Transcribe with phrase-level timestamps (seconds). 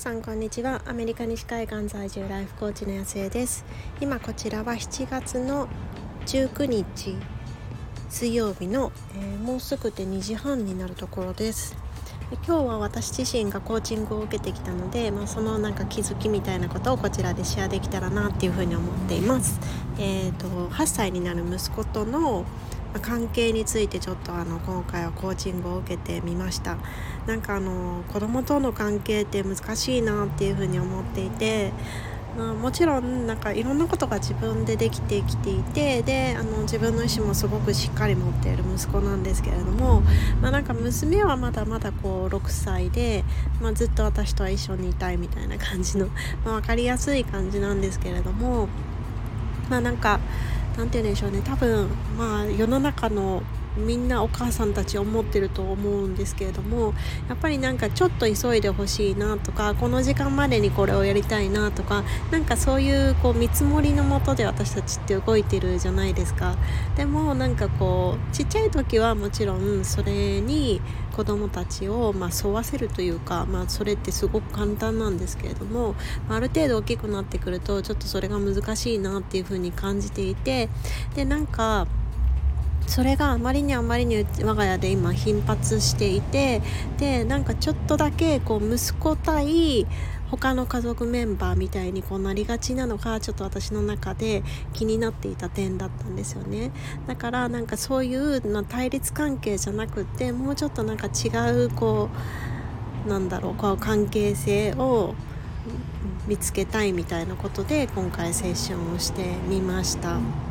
[0.00, 0.80] さんこんにちは。
[0.86, 3.66] アメリカ西海岸在住ライフコーチの安江です。
[4.00, 5.68] 今こちらは7月の
[6.24, 7.18] 19日
[8.08, 11.76] 水曜日の、えー、もうすぐで2時半になるところです。
[12.30, 19.60] で今日は私自身がコーチングを受けてきたので、まあ、そのなんか気づきみたいなことをこちらでシェアできたらなっていうふうに思っています。
[19.98, 22.46] えーと、と8歳になる息子との
[22.98, 26.76] 関係についてちょっとあの今回はコーチングを受けてみました。
[27.26, 31.72] なんかあの子供との関係って難しいなっていうふうに思っていて
[32.36, 40.02] まあ、もちろんなんかいろんなことが自分でできてきていてであの自分の意思もすごくしっかり持っている息子なんですけれども、
[40.40, 43.24] まあ、なんか娘はまだまだこう6歳で、
[43.60, 46.06] まあ、ずっと私とは一緒にいたいみたいな感じの、
[46.44, 48.68] まあ、分かりやすい感じなんですけれども
[49.68, 50.20] まあなんか
[50.80, 51.42] 何て言うんでしょうね。
[51.44, 53.42] 多分まあ世の中の
[53.76, 56.94] みんなお母さんたち思ってると思うんですけれども
[57.28, 66.56] やっぱりなんかちょっと急いでほしいなとかこの時間までにこれをやりたいなとかなんかそういうこう見積もりのもとで私たちって動いてるじゃないですか。
[66.96, 75.94] でもなんかこうちっちゃい時はもちろんそれに子供たちをま沿わせるというか、まあ、それってすごく簡単なんですけれども
[76.28, 80.68] ある程度大きくなってくるとちょっとそれが難しいなっていうふうに感じていて
[81.14, 81.86] でなんか
[82.90, 86.60] それがあまりにあまりに我が家で今頻発していて
[86.98, 89.86] でなんかちょっとだけこう息子対
[90.28, 96.72] 他の家族メンバーみたいにこうなりがちなのがちょっと私の中で気になっていた点だったんですよね
[97.06, 102.08] だからなんかそういうの対立関係じゃなくてもうちょっとなんか違うこ
[103.06, 105.14] うなんだろうこう関係性を
[106.26, 110.49] 見つけたいみたいなことで今回セッションをしてみました。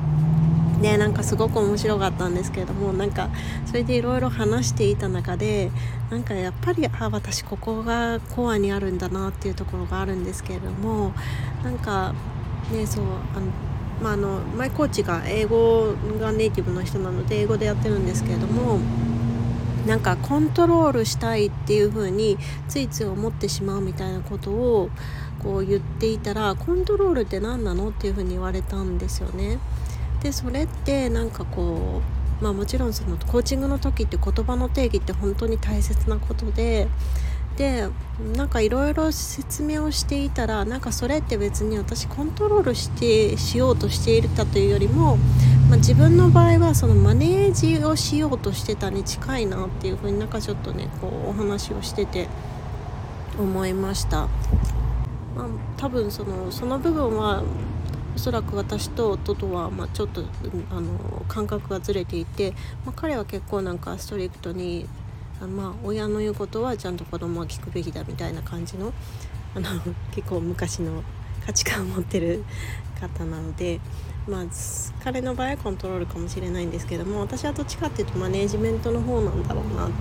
[0.79, 3.29] ねなんかすごく面白かったんですけれどもなんか
[3.65, 5.71] それでいろいろ話していた中で
[6.09, 11.13] なんかやっぱりあ私ここがコアにあるんだなっていうところがあるんですけれども
[11.63, 12.13] なんか
[12.71, 13.03] ねそう
[13.35, 13.47] あの
[14.01, 18.79] まあ、あのマイコーチが英語がネイティブの人なので英語でやってるんですけれども
[19.85, 22.37] なんかコントロールしたいっていう風に
[22.67, 24.89] ついつい思ってしまうみたいなことを
[25.43, 29.57] こう言っていたらコントロールって何なのっていう風に言われたんですよね。
[30.21, 32.01] でそれってなんかこ
[32.41, 36.87] うまあもちろんそのコーチングの時って言葉の定義って本当に大切なことで
[37.57, 37.89] で
[38.37, 45.17] なんかいろいろ説明をしていたらなんかそれって別に私コントロールしてしようとしていたというよりも、
[45.69, 52.29] まあ、自分の場合はそのマネージをしようとしてたに近いなっていうふうになんかちょっとねこうお話をしてて
[53.37, 54.27] 思いました。
[55.35, 55.47] まあ、
[55.77, 57.43] 多分そのその部分は
[58.15, 60.23] おそらく私と夫とは、まあ、ちょっと
[60.71, 62.51] あの感覚がずれていて、
[62.85, 64.87] まあ、彼は結構なんかストリクトに
[65.41, 68.91] あまあ、親の言うことはちゃんと子供は聞くべきだみたいな感じの
[69.55, 69.69] あの
[70.11, 71.01] 結構昔の
[71.45, 72.43] 価値観を持ってる
[72.99, 73.79] 方なので、
[74.27, 74.43] まあ、
[75.01, 79.93] 彼の場合はコントロールかもしれないんですけども私はどっちかっていうとマネージメントの方なんだろうなって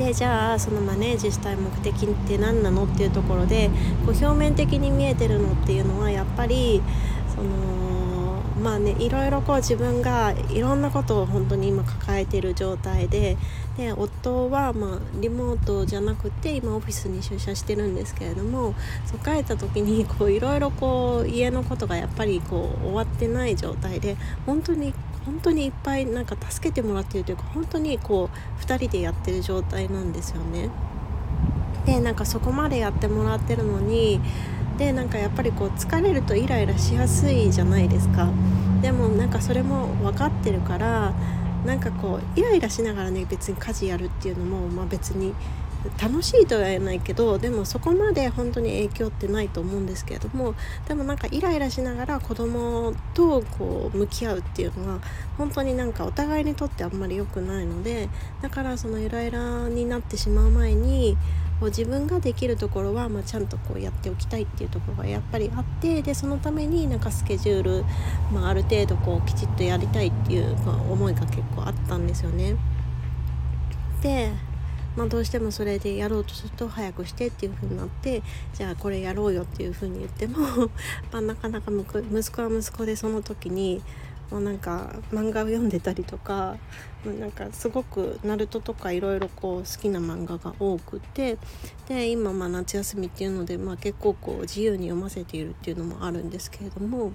[0.00, 3.68] でじゃあそのマネージしたい目的って何なのっていうところで
[4.06, 6.82] こう表面的に見えてるのっていうのはやっぱり
[7.28, 13.36] そのまあねいろいろこう自分がいろんなことを本当に今抱えてる状態で
[13.76, 18.74] で夫はまあリモートじゃなくて今オフィスに出社してるんですけれども
[19.04, 24.16] そう帰った時にこういろいろこう家のことがやっぱりこう終わってない状態で
[24.46, 24.94] 本当に
[25.26, 30.70] 本当にいっぱいなんか助けてもらってるというか本当にこう2人でやってる状態なんですよね。
[31.86, 34.20] でなんかそこまでやってもらってるのに
[34.78, 38.28] でなんかやっぱりこう疲れるとイライラしやすいじゃないですか
[38.82, 41.12] でもなんかそれも分かってるから
[41.66, 45.34] なんかこうイライラしながらね別に家事やるっていうのも、まあ、別に
[46.00, 50.54] 楽しいとは言えないけどでもそこまで本当に影響ってないと思うんですけれども
[50.86, 55.00] でもなんかイライラしながら子供とこう向き合うっていうのは
[55.38, 58.08] 本当になんかお互いにとってあんまり良くないので
[58.42, 61.16] だからそのイライラになってしまう前に
[61.60, 67.84] こう自分ができるところは、まあ、ちゃんとこうやっておきたいっていうところがやっぱりあってでそのためになんかスケジュール、
[68.32, 70.56] まあ、ある程度こうきちっとやりたいっていう、
[70.90, 72.56] 思いが結構あったんですよね。
[74.02, 74.32] で
[74.96, 78.22] まあ、どうしてもそれでやろうとすると早くしてっていう風になって
[78.54, 80.38] じゃあこれやろうよっていう風に言っても
[81.12, 81.84] まあなかなか息
[82.30, 83.82] 子は息子でその時に
[84.30, 86.56] まあ、なんか漫画を読んでたりとか
[87.04, 91.36] なんかすごくナルトとかいろいろこう好きな漫画が多くて
[91.88, 97.12] で今まあ夏休みっていうので、まあ、結構こう自由に読ませているっていうのもあるんですけれども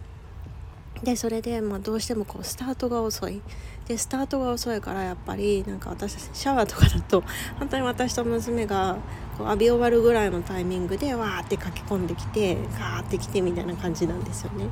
[1.06, 3.40] でそれで、まあ、どうしてもこうスタートが遅い
[3.88, 7.24] でスタートが遅いからやっぱりなんか私シャワーとかだと
[7.60, 8.98] 本当に私と娘が
[9.38, 14.66] こう浴び終わるぐらいのタイミングでわーって駆け込んできてガーってきてみたいな感じなんですよね。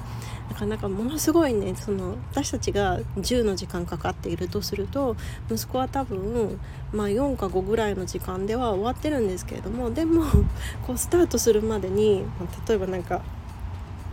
[0.50, 5.16] なかなかものすごいねその私たちが10の時間かかっているとすると
[5.52, 6.60] 息子は多分、
[6.92, 10.24] まあ、4か5ぐらいの時間では終わってるんですけれどもでも
[10.86, 13.22] こうスタートするまでに、まあ、例えばなんか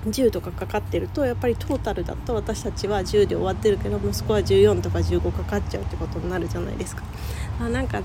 [0.06, 7.02] 10とかかかってるとやっぱりトータルだと私たちは10で終わってるけど息子は14とか15かかっちゃうってことになるじゃないですか。
[7.60, 8.00] あなんか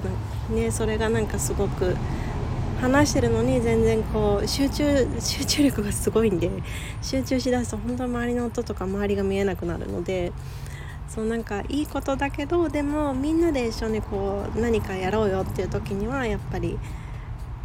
[0.50, 1.96] ねそれがなんかすごく
[2.82, 6.52] 話してるのに全然こう集中集中力がすごいんで
[7.02, 10.34] 集中しだすと本当に周りの音とか周りが見えなくなるので
[11.08, 16.78] そうなんかいいことだけどでもみんなで一緒にこう何かやろうよっていう時にはやっぱり。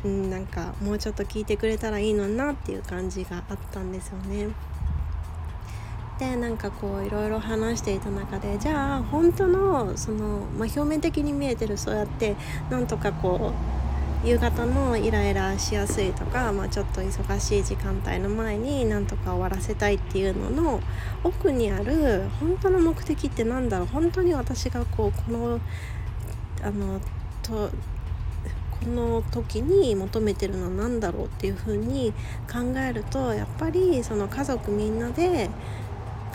[0.04, 4.48] うん、なんかもうちょっと聞いてくれたらいいのになっていう感じがあったんですよね。
[6.18, 12.36] でなんかこういろいろ話していた中でじゃあ本当のその、まあ、表面的に見えてるそうやって
[12.68, 13.54] なんとかこ
[14.24, 20.80] う夕方のイライラしやすいとか、まあ、ちょっと忙しい時間帯の前になんとか終わらせたいっていうのの
[21.24, 25.58] 奥にある本当の目的って何だろう本当に私がこうこの
[26.62, 27.00] あの
[27.42, 27.70] と
[28.86, 32.12] の時に求めてるのは何だろうっていうふうに
[32.50, 35.50] 考えるとやっぱりその家族みんなで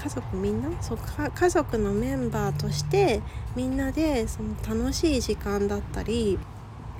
[0.01, 0.69] 家族みんな？
[0.81, 0.97] そう
[1.33, 3.21] 家族のメンバーとして
[3.55, 6.37] みんなでその楽しい時間だったり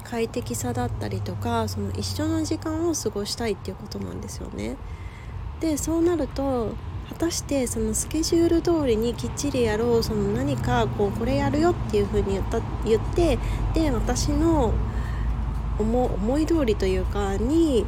[0.04, 4.78] 快適さだったりとかその一緒の時間を過ごしたいっていうことなんですよね。
[5.60, 6.74] でそうなると
[7.10, 13.38] 果たしてそのスケジュール通りにきっちりやろうその何かこうこれやるよっていうふうに言った言って
[13.76, 14.74] で私の
[15.80, 17.86] 思思い通りというかに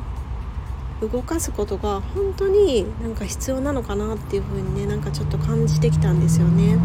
[1.01, 6.77] 動かすことが本当になんか必要なのかなっていう風にねなんかちょっと感じてきたんですよね。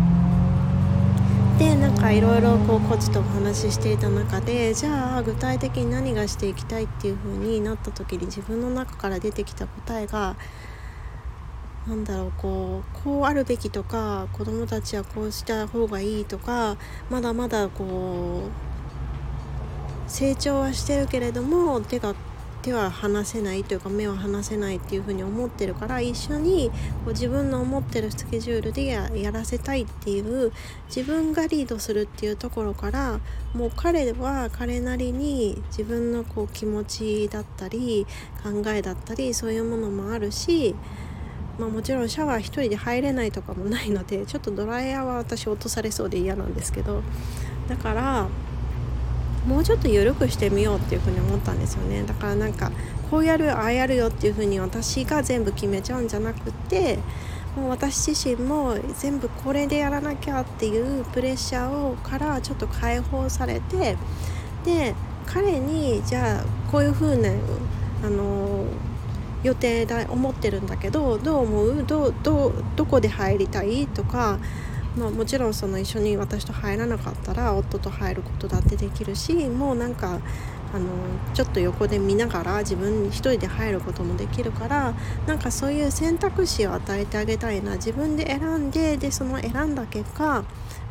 [1.58, 10.34] でなんかいろいろこうコーチとお話ししていた中でじゃあ具体的に何がしていきたいっていう風になった時に自分の中から出てきた答えが
[11.86, 16.76] なんだろうこうこうあるべきとか子供たちはこうした方がいいとか
[17.10, 18.71] まだまだこう
[20.12, 22.14] 成長はしてるけれども手が
[22.60, 26.70] 手は離せないというか目は離せないっていうふうに思ってるから一緒に
[27.04, 30.52] こう自分の思ってるスケジュールでやらせたいっていう
[30.86, 33.20] 自分がリードするっていうところから
[33.54, 38.06] もう彼は彼なりに自分のこう気持ちだったり
[38.44, 40.76] 考えだったりそういうものもあるし
[41.58, 47.02] まあ、もちろんシャワー1人で入れないとかもないのでちょっとドライヤーは私落とされそうで嫌なんですけど
[47.68, 48.28] だから
[49.46, 52.04] もうちょっと緩くしてみようっていうふうに思ったんですよね。
[52.04, 52.70] だからなんか
[53.10, 56.98] こうやるああやるよっていうふうに私が全部決めちゃうんじゃなくて
[57.56, 63.96] もう私自身も全部これでやらなきゃっていうプレッシャーをからちょっと解放されて
[64.64, 64.94] で
[65.26, 67.28] 彼にじゃあこういうふうな
[68.04, 68.64] あの
[69.42, 71.84] 予定だ思ってるんだけどどう思う？
[71.84, 73.88] どどどこで入りたい？
[73.88, 74.38] とか
[74.96, 80.20] まあ、もちろんその一緒に私と入らなかったら夫と入ることだってできるしもうなんか
[80.74, 80.86] あの
[81.34, 84.94] ちょっと横で見ながら自分一人で入ることもできるから
[85.26, 87.74] なんかそういう選択肢を与えてあげたいな。
[87.74, 90.44] 自分で選んででその選んだ結果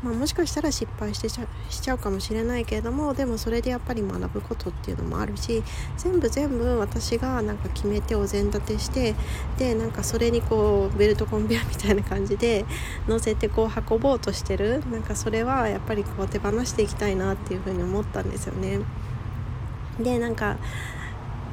[0.04, 1.38] まあ、もしかしたら失敗してし
[1.80, 5.64] ちゃうかもしれないけれどもでもそれでやっぱり学ぶことっていうのもあるし
[5.98, 9.14] 全部全部私がなんか決めてお膳立てして
[9.60, 12.66] でなんかそれにこうベルトコンベアみたいな感じで
[13.08, 18.80] 乗せてこう運ぼうとしてるなんかそれはやっぱりこう手放していきたいなっていうふうに思ったんですよね。
[20.00, 20.58] でなんか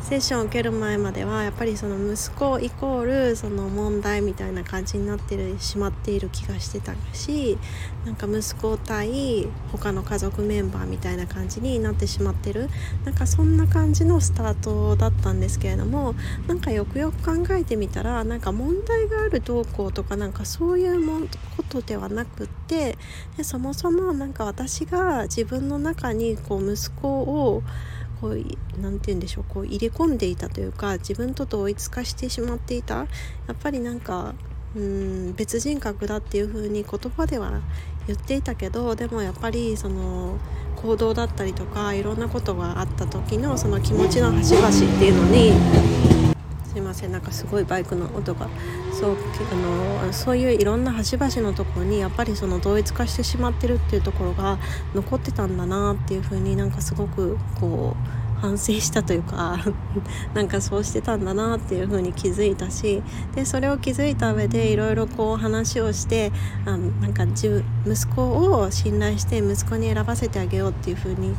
[0.00, 7.58] セッションを受ける前まではやっぱりその息子イコールその問題みたいな感じになってるしまっている気がしてたし
[8.06, 12.70] なんか息子対他の家族メンバーみたいな感じになってしまってる。
[13.04, 16.14] なんかそんな感じのスタートだったんですけれども
[16.46, 21.26] なんかよくよく考えてみたらなんか問題がある動向とかなんかそういうも
[21.56, 22.96] ことではなくって
[23.36, 27.62] でそもそもなんか私が自分の中にこう息子を
[28.20, 28.44] こう
[28.80, 32.96] 何て言うんでしょうこう入れ込んでいたというか自分と同一化してしまっていた。
[32.96, 33.06] や
[33.52, 34.34] っぱりなんか
[34.76, 37.60] うん別人格だっていう風に言葉では
[38.06, 40.38] 言っていたけどでもやっぱりその
[40.76, 46.27] 行動だったりとかいろんなことがあった時のその気持ちの端々っていうのに
[46.78, 48.48] いませんなんかすごいバイクの音が
[48.92, 49.16] そう
[49.52, 54.58] あのそういういろんな端々のところにやっぱりその同一化してしまってるっていうところが
[54.94, 59.58] 残ってたんだなっていうふうになんかすごくこう反省したというか
[60.32, 63.02] なんかそうしてたんだなっていう風に気づいたし
[63.34, 66.32] でそれを気づいた上でいろいろこう話をして
[66.64, 71.34] あなんか自息子を信頼して息子に選ばせてあげようっていう風に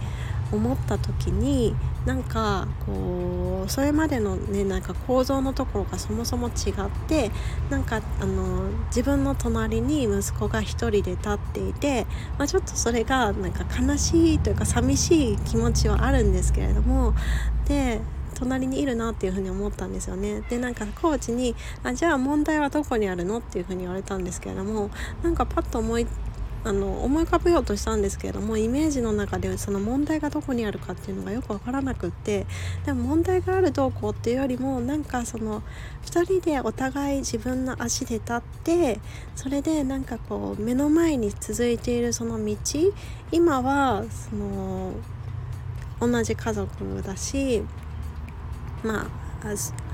[0.52, 1.76] 思った時に
[2.06, 7.32] なんかこうそれまでのねなんか構造のところがそもそも違って
[7.70, 12.06] なんかあの自分の隣に息子が1人で立っていて、
[12.38, 17.14] まあ、ちょっとそれがなんか悲しいというか寂しい気持ちはあるんですけれども
[17.68, 18.02] で
[18.34, 20.42] 隣にいるなっていうふうに思ったんですよね。
[20.50, 23.40] でなんかコーチにあじゃあ問題はどこにあるの？
[23.40, 24.90] っていうふうに言われたんですけれども
[25.22, 26.08] なんかパッと思い
[26.64, 32.46] あの思い浮かべようとしたんですけれどもイメージの中でその問題がどこにあるかっていうのがよく分からなくって
[32.86, 35.64] でも問題があるどうこうっていうよりもなんかその
[36.06, 39.00] 2人でお互い自分の足で立って
[39.36, 42.56] それでなんかこう目の前に続いているその道
[43.32, 44.94] 今はその
[46.02, 47.64] 同じ家族だし
[48.84, 49.20] まあ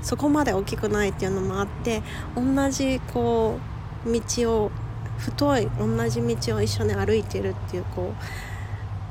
[0.02, 2.02] そこまで大きくないっていうのもあって
[2.34, 3.58] 同じこ
[4.04, 4.70] う道を
[5.18, 8.12] 太い同じ道を一緒に歩いてるっていうこ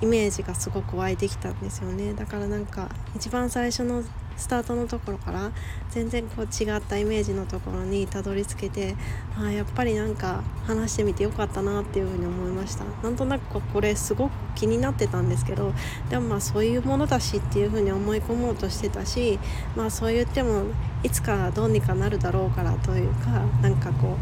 [0.02, 2.14] うイメージがすごく湧いてきたんですよね。
[2.14, 4.04] だからなんか一番最初の
[4.38, 5.52] スタートのところから
[5.90, 8.96] 全然こう違ったイメージのところにたどり着けて
[9.38, 12.86] あやっぱりなんか話してみてよかったなっていうふうに思いました。
[13.04, 15.74] なんとなくこれすごく気になってたんですけど
[16.10, 19.38] でもまあそういうものだしっていうふうに思い込もうとしてたし
[19.76, 20.64] まあそう言っても
[21.04, 24.18] いつかどうにかなるだろうからというかなんかこ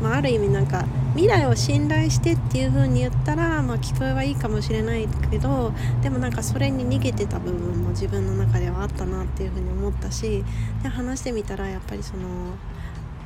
[0.00, 10.44] う、まあ、ある意味なんか未来を信頼してっていう風に言ったら、まあ、聞こえはいいかもしれないけどでもなんかそれに逃げてた部分も自分の中ではあったなっていう風に思ったし
[10.82, 12.56] で話してみたらやっぱりその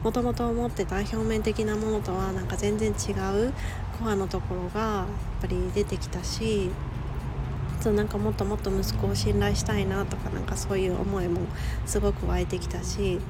[0.02, 3.52] もともと思ってた表面的なものとはなんか全然違う
[3.99, 5.07] コアのところがやっ
[5.42, 6.71] ぱり出てきたし
[7.80, 11.40] そうなんかもっともっと息子を信頼したいなとかなんかそういう思いも
[11.87, 13.21] すごく湧いてきたし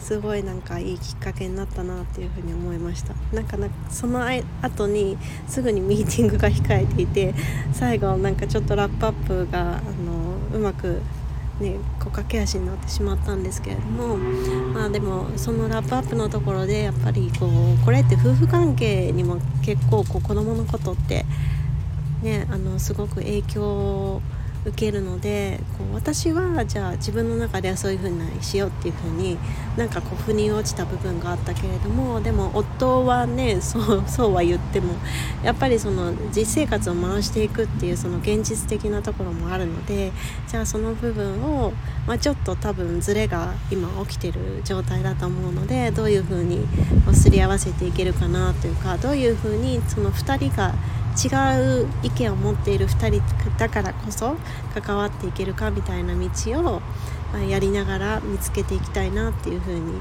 [0.00, 3.14] すごいなんかいいきっかけになったなっていうふうに思いました。
[3.32, 4.24] なんかなかその
[4.62, 5.18] 後に
[5.48, 7.34] すぐにミーティングが控えていて
[7.72, 11.02] 最後なんかちょっとラップアップがあのうまく
[11.60, 21.24] ね、こう駆け足になってしまったんですけれども、まあ、でもそのラップアップのところでやっぱりこうこれって夫婦関係にも結構こう子供のことって
[22.22, 24.22] ねあのすごく影響を
[24.68, 29.38] 受けるのでこう私はじゃあ自分の中ではそういう風にしようっていう風に
[29.76, 34.94] なんかこう腑に落ちた部分があったけれどもでも夫はねそうそうは言っても
[35.42, 40.12] やっぱりその実生活を回していくっていうその現実的なところもあるので
[40.46, 41.72] じゃあその部分を、
[42.06, 46.66] まあ、ちょっと多分ズレが今起きてる状態だと思うのでどういう風に
[47.04, 50.74] こうすり合わせていけるかなというかどういう風にその2人が
[51.18, 53.22] 違う意見を持っている2人
[53.58, 54.36] だからこそ
[54.80, 56.28] 関わっていけるかみたいな道
[56.60, 56.82] を、
[57.32, 60.00] まやりながら見つけていきたいなっていうふうに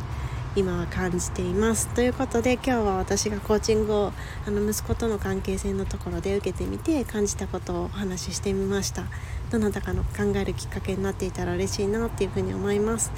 [0.55, 1.87] 今は感じています。
[1.89, 4.13] ということで今日は私がコーチングを
[4.45, 9.03] あの息子との関係性のところで受けてみて感じたことをお話ししてみました。
[9.51, 13.11] どなたかの考えるきっかけになっていたら嬉しいなっていうふうに思います。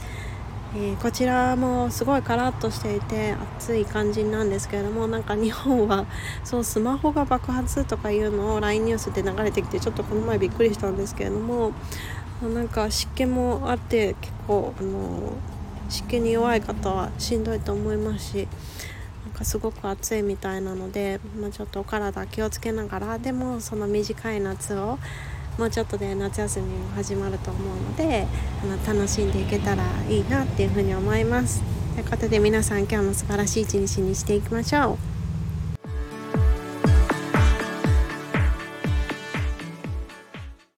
[0.76, 6.06] えー、こちらもすごいカラッとしていて暑い感じなんですけれどもなんか日本は
[6.44, 11.72] そうスマホが爆発とかいうのを LINE ニュースで流れてきてちょっとこの前びっくりしたんですけれども
[12.44, 15.34] なんか湿気もあって結構あの
[15.90, 18.48] 湿気に弱い方はしんどいと思いますし
[19.26, 25.00] なんかすごく暑いみたいなので、まあ、ちょっとお体気をつけながらでもその短い夏を
[25.60, 28.26] もうちょっとで夏休みも始まると思うので
[28.64, 31.62] あの楽しんでいけたらいいなっていうふうに思います。
[31.96, 35.09] ということで皆さん今日も素晴らしい一日にしていきましょう。